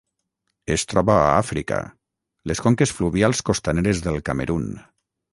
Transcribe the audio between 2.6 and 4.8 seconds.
conques fluvials costaneres del Camerun.